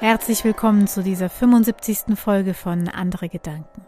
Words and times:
Herzlich 0.00 0.44
willkommen 0.44 0.88
zu 0.88 1.04
dieser 1.04 1.30
75. 1.30 2.16
Folge 2.18 2.52
von 2.52 2.88
Andere 2.88 3.28
Gedanken. 3.28 3.82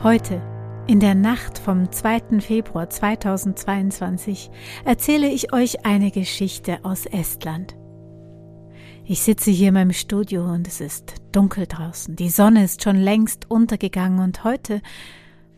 Heute, 0.00 0.42
in 0.86 1.00
der 1.00 1.14
Nacht 1.14 1.58
vom 1.58 1.90
2. 1.90 2.40
Februar 2.40 2.90
2022, 2.90 4.50
erzähle 4.84 5.28
ich 5.28 5.54
euch 5.54 5.86
eine 5.86 6.10
Geschichte 6.10 6.80
aus 6.82 7.06
Estland. 7.06 7.76
Ich 9.04 9.22
sitze 9.22 9.50
hier 9.50 9.68
in 9.68 9.74
meinem 9.74 9.94
Studio 9.94 10.44
und 10.44 10.68
es 10.68 10.82
ist 10.82 11.14
dunkel 11.32 11.66
draußen. 11.66 12.14
Die 12.14 12.28
Sonne 12.28 12.64
ist 12.64 12.84
schon 12.84 12.96
längst 12.96 13.50
untergegangen 13.50 14.20
und 14.20 14.44
heute, 14.44 14.82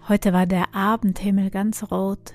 heute 0.09 0.33
war 0.33 0.47
der 0.47 0.73
Abendhimmel 0.73 1.51
ganz 1.51 1.91
rot. 1.91 2.35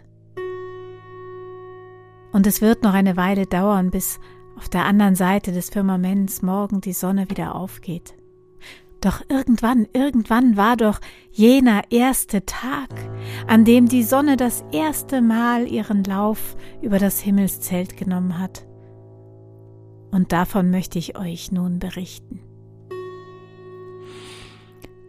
Und 2.34 2.46
es 2.46 2.62
wird 2.62 2.84
noch 2.84 2.94
eine 2.94 3.16
Weile 3.16 3.46
dauern, 3.48 3.92
bis 3.92 4.20
auf 4.60 4.68
der 4.68 4.84
anderen 4.84 5.16
Seite 5.16 5.54
des 5.54 5.70
Firmaments 5.70 6.42
morgen 6.42 6.82
die 6.82 6.92
Sonne 6.92 7.30
wieder 7.30 7.56
aufgeht. 7.56 8.14
Doch 9.00 9.22
irgendwann, 9.30 9.88
irgendwann 9.94 10.58
war 10.58 10.76
doch 10.76 11.00
jener 11.32 11.84
erste 11.92 12.46
Tag, 12.46 12.90
an 13.48 13.64
dem 13.64 13.88
die 13.88 14.04
Sonne 14.04 14.36
das 14.36 14.66
erste 14.74 15.22
Mal 15.22 15.66
ihren 15.66 16.04
Lauf 16.04 16.58
über 16.82 17.00
das 17.00 17.22
Himmelszelt 17.22 17.96
genommen 17.96 18.38
hat. 18.38 18.68
Und 20.12 20.34
davon 20.34 20.72
möchte 20.72 21.00
ich 21.00 21.18
euch 21.18 21.54
nun 21.54 21.80
berichten. 21.80 22.42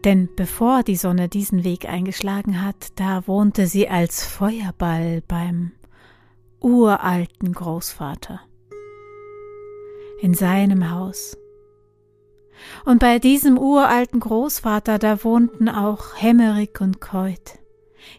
Denn 0.04 0.28
bevor 0.36 0.84
die 0.84 0.94
Sonne 0.94 1.28
diesen 1.28 1.64
Weg 1.64 1.88
eingeschlagen 1.88 2.64
hat, 2.64 2.92
da 3.00 3.26
wohnte 3.26 3.66
sie 3.66 3.88
als 3.88 4.24
Feuerball 4.24 5.22
beim 5.26 5.72
uralten 6.60 7.52
Großvater 7.52 8.40
in 10.20 10.34
seinem 10.34 10.90
Haus. 10.90 11.36
Und 12.84 12.98
bei 12.98 13.18
diesem 13.18 13.58
uralten 13.58 14.20
Großvater, 14.20 14.98
da 14.98 15.24
wohnten 15.24 15.68
auch 15.68 16.16
Hemmerik 16.16 16.80
und 16.80 17.00
Keut, 17.00 17.58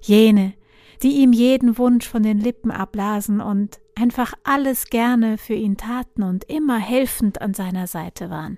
jene, 0.02 0.54
die 1.04 1.22
ihm 1.22 1.34
jeden 1.34 1.78
Wunsch 1.78 2.08
von 2.08 2.24
den 2.24 2.40
Lippen 2.40 2.72
ablasen 2.72 3.42
und 3.42 3.80
einfach 3.96 4.34
alles 4.44 4.86
gerne 4.86 5.38
für 5.38 5.54
ihn 5.54 5.78
taten 5.78 6.24
und 6.24 6.44
immer 6.46 6.78
helfend 6.78 7.42
an 7.42 7.54
seiner 7.54 7.88
Seite 7.88 8.30
waren. 8.30 8.58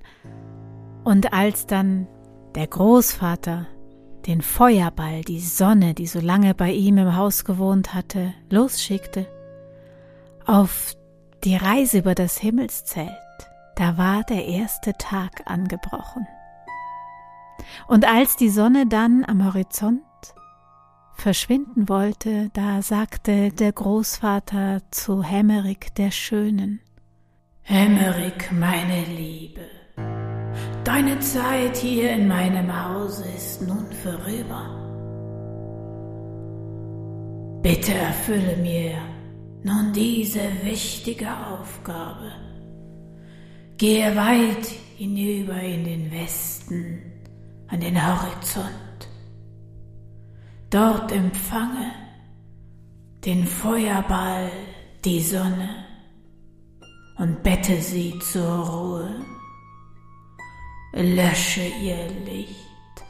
Und 1.03 1.34
als 1.34 1.68
dann 1.68 2.08
der 2.56 2.68
Großvater 2.68 3.68
den 4.25 4.42
Feuerball, 4.42 5.22
die 5.22 5.40
Sonne, 5.40 5.94
die 5.94 6.08
so 6.08 6.20
lange 6.20 6.53
bei 6.53 6.72
ihm 6.72 6.98
im 6.98 7.16
Haus 7.16 7.44
gewohnt 7.44 7.94
hatte, 7.94 8.34
losschickte, 8.50 9.28
auf 10.46 10.96
die 11.44 11.56
Reise 11.56 12.00
über 12.00 12.16
das 12.16 12.38
Himmelszelt, 12.38 13.12
da 13.76 13.98
war 13.98 14.24
der 14.24 14.46
erste 14.46 14.94
Tag 14.94 15.42
angebrochen. 15.46 16.28
Und 17.88 18.06
als 18.06 18.36
die 18.36 18.50
Sonne 18.50 18.88
dann 18.88 19.26
am 19.26 19.46
Horizont 19.46 20.02
verschwinden 21.16 21.88
wollte, 21.90 22.50
da 22.54 22.82
sagte 22.82 23.52
der 23.52 23.72
Großvater 23.72 24.82
zu 24.92 25.24
Hemmerik 25.24 25.94
der 25.96 26.12
Schönen, 26.12 26.82
Hemmerik, 27.62 28.52
meine 28.52 29.06
Liebe, 29.06 29.62
deine 30.84 31.20
Zeit 31.20 31.78
hier 31.78 32.12
in 32.12 32.28
meinem 32.28 32.70
Hause 32.86 33.24
ist 33.36 33.62
nun 33.62 33.88
vorüber. 33.92 34.80
Bitte 37.62 37.94
erfülle 37.94 38.58
mir 38.58 38.98
nun 39.64 39.94
diese 39.94 40.42
wichtige 40.64 41.30
Aufgabe 41.30 42.34
Gehe 43.84 44.16
weit 44.16 44.66
hinüber 44.95 45.59
in 45.59 45.84
den 45.84 46.09
Westen, 46.09 47.02
an 47.67 47.81
den 47.81 47.98
Horizont. 48.02 49.09
Dort 50.70 51.12
empfange 51.12 51.91
den 53.25 53.46
Feuerball, 53.46 54.50
die 55.03 55.19
Sonne 55.19 55.85
und 57.18 57.44
bette 57.44 57.75
sie 57.81 58.18
zur 58.19 58.69
Ruhe. 58.69 59.25
Lösche 60.94 61.68
ihr 61.81 62.08
Licht 62.24 63.03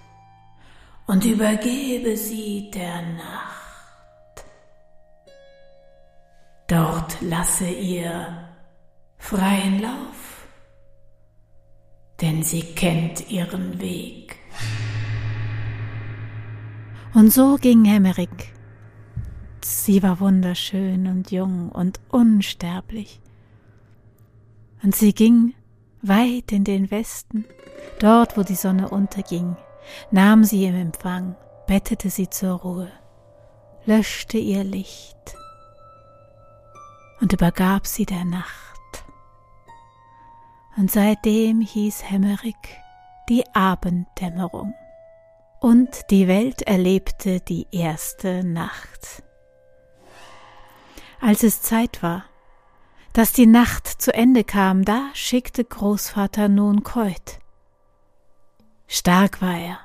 und 1.06 1.24
übergebe 1.24 2.18
sie 2.18 2.72
der 2.72 3.00
Nacht. 3.14 4.46
Dort 6.68 7.22
lasse 7.22 7.70
ihr 7.70 8.50
freien 9.20 9.80
Lauf 9.80 10.33
denn 12.22 12.44
sie 12.44 12.62
kennt 12.62 13.30
ihren 13.30 13.80
Weg. 13.82 14.38
Und 17.14 17.32
so 17.32 17.58
ging 17.58 17.86
Hemmerik. 17.86 18.54
Sie 19.64 20.02
war 20.04 20.20
wunderschön 20.20 21.08
und 21.08 21.32
jung 21.32 21.70
und 21.70 22.00
unsterblich. 22.10 23.22
Und 24.82 24.96
sie 24.96 25.14
ging 25.14 25.54
weit 26.02 26.52
in 26.52 26.64
den 26.64 26.92
Westen, 26.92 27.46
dort 28.00 28.38
wo 28.38 28.44
die 28.44 28.56
Sonne 28.56 28.90
unterging, 28.90 29.56
nahm 30.12 30.44
sie 30.44 30.66
im 30.66 30.76
Empfang, 30.76 31.36
bettete 31.68 32.10
sie 32.10 32.30
zur 32.30 32.54
Ruhe, 32.60 32.92
löschte 33.86 34.38
ihr 34.38 34.64
Licht 34.64 35.36
und 37.22 37.32
übergab 37.32 37.88
sie 37.88 38.06
der 38.06 38.26
Nacht 38.26 38.73
und 40.78 40.92
seitdem 40.92 41.62
hieß 41.62 42.10
Hemmerik 42.10 42.82
die 43.30 43.44
Abenddämmerung. 43.54 44.74
Und 45.60 46.10
die 46.10 46.28
Welt 46.28 46.62
erlebte 46.64 47.40
die 47.40 47.68
erste 47.72 48.44
Nacht. 48.44 49.24
Als 51.22 51.44
es 51.44 51.62
Zeit 51.62 52.04
war, 52.04 52.26
dass 53.14 53.32
die 53.32 53.46
Nacht 53.46 53.88
zu 53.88 54.14
Ende 54.14 54.44
kam, 54.44 54.84
da 54.84 55.10
schickte 55.14 55.64
Großvater 55.64 56.50
nun 56.50 56.84
Keut. 56.84 57.40
Stark 58.88 59.42
war 59.42 59.58
er 59.58 59.80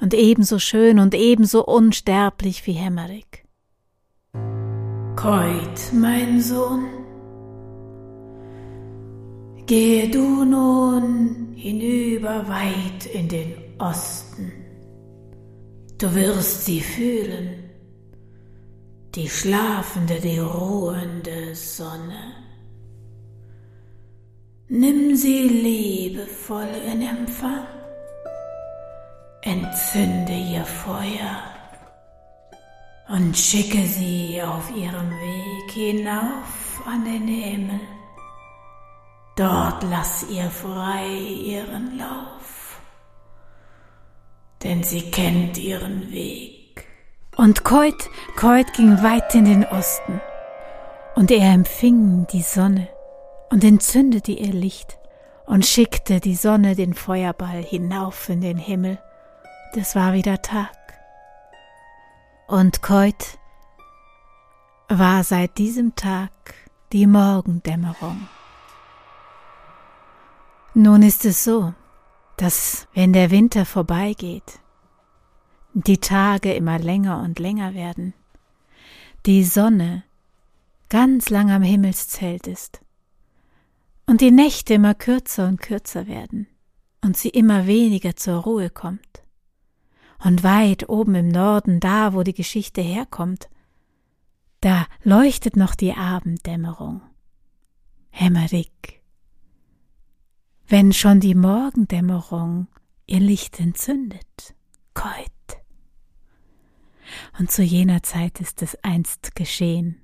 und 0.00 0.14
ebenso 0.14 0.58
schön 0.58 0.98
und 0.98 1.14
ebenso 1.14 1.64
unsterblich 1.64 2.66
wie 2.66 2.72
Hemmerik. 2.72 3.44
Keut, 5.14 5.92
mein 5.92 6.40
Sohn, 6.40 6.86
Gehe 9.72 10.06
du 10.06 10.44
nun 10.44 11.54
hinüber 11.56 12.46
weit 12.46 13.06
in 13.06 13.26
den 13.26 13.54
Osten. 13.78 14.52
Du 15.96 16.14
wirst 16.14 16.66
sie 16.66 16.82
fühlen, 16.82 17.70
die 19.14 19.30
schlafende, 19.30 20.20
die 20.20 20.40
ruhende 20.40 21.54
Sonne. 21.54 22.34
Nimm 24.68 25.16
sie 25.16 25.48
liebevoll 25.48 26.74
in 26.92 27.00
Empfang, 27.00 27.66
entzünde 29.40 30.36
ihr 30.52 30.66
Feuer 30.66 31.38
und 33.08 33.34
schicke 33.34 33.86
sie 33.86 34.42
auf 34.42 34.70
ihrem 34.76 35.10
Weg 35.10 35.70
hinauf 35.70 36.82
an 36.84 37.06
den 37.06 37.26
Himmel. 37.26 37.80
Dort 39.36 39.82
lass 39.84 40.28
ihr 40.28 40.50
frei 40.50 41.08
ihren 41.08 41.96
Lauf, 41.98 42.80
denn 44.62 44.82
sie 44.82 45.10
kennt 45.10 45.56
ihren 45.56 46.12
Weg. 46.12 46.86
Und 47.36 47.64
Keut, 47.64 48.10
Keut 48.36 48.74
ging 48.74 49.02
weit 49.02 49.34
in 49.34 49.46
den 49.46 49.64
Osten, 49.64 50.20
und 51.14 51.30
er 51.30 51.54
empfing 51.54 52.26
die 52.26 52.42
Sonne 52.42 52.88
und 53.50 53.64
entzündete 53.64 54.32
ihr 54.32 54.52
Licht 54.52 54.98
und 55.46 55.64
schickte 55.64 56.20
die 56.20 56.34
Sonne 56.34 56.74
den 56.74 56.92
Feuerball 56.92 57.62
hinauf 57.62 58.28
in 58.28 58.42
den 58.42 58.58
Himmel. 58.58 58.98
Und 59.72 59.80
es 59.80 59.94
war 59.94 60.12
wieder 60.12 60.42
Tag. 60.42 60.76
Und 62.48 62.82
Keut 62.82 63.38
war 64.88 65.24
seit 65.24 65.56
diesem 65.56 65.94
Tag 65.94 66.30
die 66.92 67.06
Morgendämmerung. 67.06 68.28
Nun 70.74 71.02
ist 71.02 71.26
es 71.26 71.44
so, 71.44 71.74
dass 72.38 72.88
wenn 72.94 73.12
der 73.12 73.30
Winter 73.30 73.66
vorbeigeht, 73.66 74.60
die 75.74 75.98
Tage 75.98 76.54
immer 76.54 76.78
länger 76.78 77.20
und 77.20 77.38
länger 77.38 77.74
werden, 77.74 78.14
die 79.26 79.44
Sonne 79.44 80.02
ganz 80.88 81.28
lang 81.28 81.50
am 81.50 81.60
Himmelszelt 81.60 82.46
ist 82.46 82.80
und 84.06 84.22
die 84.22 84.30
Nächte 84.30 84.74
immer 84.74 84.94
kürzer 84.94 85.46
und 85.46 85.60
kürzer 85.60 86.06
werden 86.06 86.46
und 87.02 87.18
sie 87.18 87.28
immer 87.28 87.66
weniger 87.66 88.16
zur 88.16 88.38
Ruhe 88.38 88.70
kommt. 88.70 89.22
Und 90.24 90.42
weit 90.42 90.88
oben 90.88 91.16
im 91.16 91.28
Norden, 91.28 91.80
da 91.80 92.14
wo 92.14 92.22
die 92.22 92.32
Geschichte 92.32 92.80
herkommt, 92.80 93.50
da 94.62 94.86
leuchtet 95.02 95.56
noch 95.56 95.74
die 95.74 95.92
Abenddämmerung. 95.92 97.02
Hämmerig 98.10 99.01
wenn 100.72 100.94
schon 100.94 101.20
die 101.20 101.34
Morgendämmerung 101.34 102.66
ihr 103.04 103.20
Licht 103.20 103.60
entzündet, 103.60 104.54
Keut. 104.94 105.28
Und 107.38 107.50
zu 107.50 107.62
jener 107.62 108.02
Zeit 108.02 108.40
ist 108.40 108.62
es 108.62 108.78
einst 108.82 109.36
geschehen. 109.36 110.00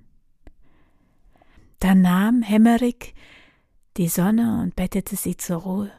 Da 1.80 1.94
nahm 1.94 2.42
Hämmerig 2.42 3.14
die 3.96 4.08
Sonne 4.08 4.60
und 4.60 4.76
bettete 4.76 5.16
sie 5.16 5.38
zur 5.38 5.62
Ruhe. 5.62 5.90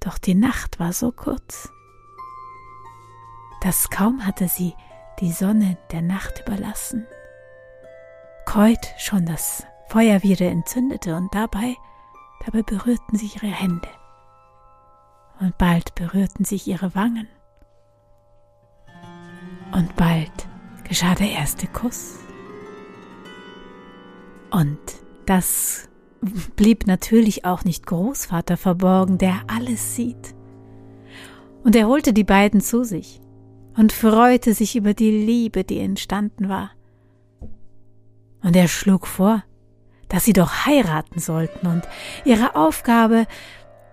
Doch 0.00 0.18
die 0.18 0.34
Nacht 0.34 0.80
war 0.80 0.92
so 0.92 1.12
kurz, 1.12 1.70
dass 3.60 3.88
kaum 3.88 4.26
hatte 4.26 4.48
sie 4.48 4.74
die 5.20 5.30
Sonne 5.30 5.78
der 5.92 6.02
Nacht 6.02 6.42
überlassen, 6.44 7.06
Keut 8.46 8.84
schon 8.98 9.26
das 9.26 9.64
Feuer 9.86 10.24
wieder 10.24 10.48
entzündete 10.48 11.14
und 11.14 11.32
dabei, 11.32 11.76
dabei 12.44 12.62
berührten 12.62 13.16
sich 13.16 13.36
ihre 13.36 13.52
Hände 13.52 13.88
und 15.40 15.56
bald 15.58 15.94
berührten 15.94 16.44
sich 16.44 16.66
ihre 16.66 16.94
Wangen 16.94 17.28
und 19.72 19.94
bald 19.96 20.32
geschah 20.88 21.14
der 21.14 21.30
erste 21.30 21.66
Kuss. 21.66 22.18
Und 24.50 24.78
das 25.26 25.88
blieb 26.56 26.86
natürlich 26.86 27.44
auch 27.44 27.64
nicht 27.64 27.86
Großvater 27.86 28.56
verborgen, 28.56 29.16
der 29.18 29.42
alles 29.46 29.94
sieht. 29.94 30.34
Und 31.62 31.76
er 31.76 31.86
holte 31.86 32.12
die 32.12 32.24
beiden 32.24 32.60
zu 32.60 32.84
sich 32.84 33.20
und 33.76 33.92
freute 33.92 34.54
sich 34.54 34.76
über 34.76 34.94
die 34.94 35.10
Liebe, 35.10 35.62
die 35.62 35.78
entstanden 35.78 36.48
war. 36.48 36.72
Und 38.42 38.56
er 38.56 38.68
schlug 38.68 39.06
vor, 39.06 39.44
dass 40.10 40.24
sie 40.24 40.34
doch 40.34 40.66
heiraten 40.66 41.18
sollten 41.18 41.66
und 41.66 41.82
ihre 42.24 42.54
Aufgabe 42.54 43.26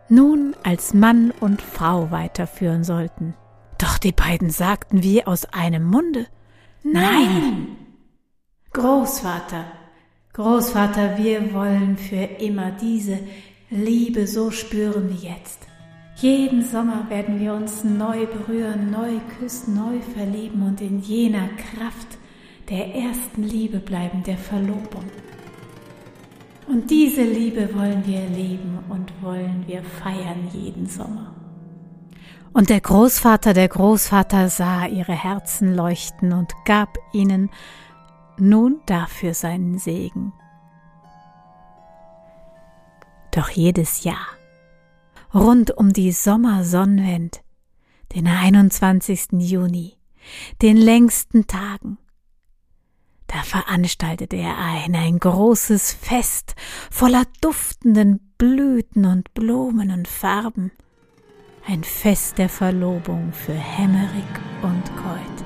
nun 0.09 0.55
als 0.63 0.93
Mann 0.93 1.31
und 1.39 1.61
Frau 1.61 2.11
weiterführen 2.11 2.83
sollten. 2.83 3.33
Doch 3.77 3.97
die 3.97 4.11
beiden 4.11 4.49
sagten 4.49 5.03
wie 5.03 5.25
aus 5.25 5.45
einem 5.45 5.85
Munde 5.85 6.27
Nein. 6.83 7.75
Großvater, 8.73 9.65
Großvater, 10.33 11.17
wir 11.17 11.53
wollen 11.53 11.97
für 11.97 12.15
immer 12.15 12.71
diese 12.71 13.19
Liebe 13.69 14.27
so 14.27 14.51
spüren 14.51 15.09
wie 15.09 15.27
jetzt. 15.27 15.67
Jeden 16.15 16.63
Sommer 16.63 17.09
werden 17.09 17.39
wir 17.39 17.53
uns 17.53 17.83
neu 17.83 18.25
berühren, 18.25 18.89
neu 18.89 19.19
küssen, 19.37 19.75
neu 19.75 19.99
verlieben 20.13 20.63
und 20.63 20.81
in 20.81 20.99
jener 20.99 21.49
Kraft 21.49 22.17
der 22.69 22.95
ersten 22.95 23.43
Liebe 23.43 23.79
bleiben, 23.79 24.23
der 24.23 24.37
Verlobung. 24.37 25.05
Und 26.67 26.89
diese 26.91 27.23
Liebe 27.23 27.73
wollen 27.73 28.05
wir 28.05 28.27
leben 28.27 28.79
und 28.89 29.11
wollen 29.21 29.63
wir 29.67 29.81
feiern 29.83 30.49
jeden 30.53 30.85
Sommer. 30.85 31.33
Und 32.51 32.69
der 32.69 32.81
Großvater, 32.81 33.53
der 33.53 33.69
Großvater 33.69 34.49
sah 34.49 34.85
ihre 34.85 35.13
Herzen 35.13 35.75
leuchten 35.75 36.33
und 36.33 36.53
gab 36.65 36.97
ihnen 37.13 37.49
nun 38.37 38.81
dafür 38.85 39.33
seinen 39.33 39.77
Segen. 39.77 40.33
Doch 43.31 43.49
jedes 43.49 44.03
Jahr, 44.03 44.27
rund 45.33 45.71
um 45.77 45.93
die 45.93 46.11
Sommersonnenwend, 46.11 47.43
den 48.15 48.27
21. 48.27 49.27
Juni, 49.33 49.93
den 50.61 50.75
längsten 50.75 51.47
Tagen, 51.47 51.97
da 53.37 53.43
veranstaltete 53.43 54.35
er 54.35 54.57
ein, 54.57 54.95
ein 54.95 55.19
großes 55.19 55.93
Fest 55.93 56.55
voller 56.89 57.23
duftenden 57.39 58.19
Blüten 58.39 59.05
und 59.05 59.31
Blumen 59.35 59.91
und 59.91 60.07
Farben. 60.07 60.71
Ein 61.67 61.83
Fest 61.83 62.39
der 62.39 62.49
Verlobung 62.49 63.31
für 63.33 63.53
Hämmerig 63.53 64.25
und 64.63 64.83
Keut. 64.95 65.45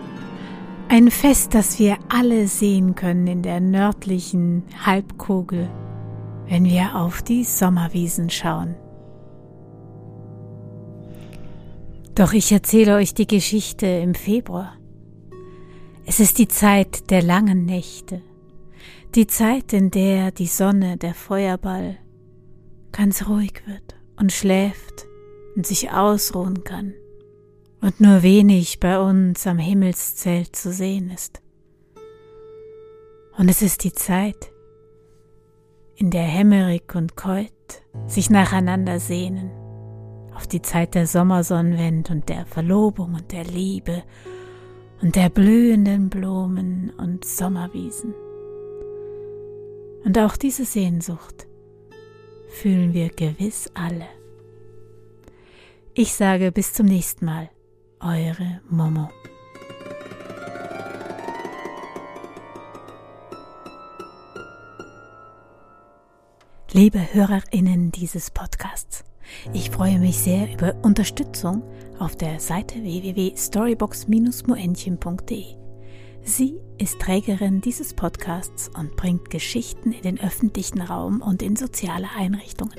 Ein 0.87 1.11
Fest, 1.11 1.53
das 1.53 1.79
wir 1.79 1.97
alle 2.07 2.47
sehen 2.47 2.95
können 2.95 3.27
in 3.27 3.41
der 3.41 3.59
nördlichen 3.59 4.63
Halbkugel, 4.85 5.69
wenn 6.47 6.63
wir 6.63 6.95
auf 6.95 7.21
die 7.21 7.43
Sommerwiesen 7.43 8.29
schauen. 8.29 8.75
Doch 12.15 12.31
ich 12.31 12.53
erzähle 12.53 12.95
euch 12.95 13.13
die 13.13 13.27
Geschichte 13.27 13.85
im 13.85 14.15
Februar. 14.15 14.77
Es 16.13 16.19
ist 16.19 16.39
die 16.39 16.49
Zeit 16.49 17.09
der 17.09 17.21
langen 17.21 17.63
Nächte, 17.63 18.21
die 19.15 19.27
Zeit, 19.27 19.71
in 19.71 19.91
der 19.91 20.31
die 20.31 20.45
Sonne, 20.45 20.97
der 20.97 21.13
Feuerball, 21.13 21.99
ganz 22.91 23.29
ruhig 23.29 23.53
wird 23.65 23.95
und 24.19 24.33
schläft 24.33 25.07
und 25.55 25.65
sich 25.65 25.89
ausruhen 25.91 26.65
kann 26.65 26.93
und 27.79 28.01
nur 28.01 28.23
wenig 28.23 28.81
bei 28.81 28.99
uns 28.99 29.47
am 29.47 29.57
Himmelszelt 29.57 30.53
zu 30.53 30.73
sehen 30.73 31.11
ist. 31.11 31.41
Und 33.37 33.47
es 33.47 33.61
ist 33.61 33.85
die 33.85 33.93
Zeit, 33.93 34.51
in 35.95 36.11
der 36.11 36.23
Hämmerig 36.23 36.93
und 36.93 37.15
Keut 37.15 37.53
sich 38.07 38.29
nacheinander 38.29 38.99
sehnen, 38.99 39.49
auf 40.35 40.45
die 40.45 40.61
Zeit 40.61 40.93
der 40.93 41.07
Sommersonnenwend 41.07 42.09
und 42.09 42.27
der 42.27 42.45
Verlobung 42.45 43.13
und 43.13 43.31
der 43.31 43.45
Liebe 43.45 44.03
und 45.01 45.15
der 45.15 45.29
blühenden 45.29 46.09
Blumen 46.09 46.91
und 46.97 47.25
Sommerwiesen. 47.25 48.13
Und 50.03 50.17
auch 50.17 50.37
diese 50.37 50.65
Sehnsucht 50.65 51.47
fühlen 52.49 52.93
wir 52.93 53.09
gewiss 53.09 53.69
alle. 53.73 54.07
Ich 55.93 56.13
sage 56.13 56.51
bis 56.51 56.73
zum 56.73 56.85
nächsten 56.85 57.25
Mal, 57.25 57.49
eure 57.99 58.61
Momo. 58.69 59.09
Liebe 66.73 67.13
Hörerinnen 67.13 67.91
dieses 67.91 68.31
Podcasts, 68.31 69.03
ich 69.51 69.71
freue 69.71 69.99
mich 69.99 70.19
sehr 70.19 70.51
über 70.53 70.75
Unterstützung 70.83 71.63
auf 72.01 72.15
der 72.15 72.39
Seite 72.39 72.81
www.storybox-moentchen.de. 72.81 75.45
Sie 76.23 76.59
ist 76.77 76.99
Trägerin 76.99 77.61
dieses 77.61 77.93
Podcasts 77.93 78.69
und 78.77 78.95
bringt 78.95 79.29
Geschichten 79.29 79.91
in 79.91 80.01
den 80.01 80.19
öffentlichen 80.19 80.81
Raum 80.81 81.21
und 81.21 81.43
in 81.43 81.55
soziale 81.55 82.09
Einrichtungen. 82.15 82.73